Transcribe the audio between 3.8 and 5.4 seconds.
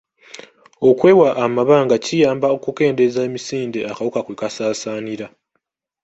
akawuka kwe kasaasaanira.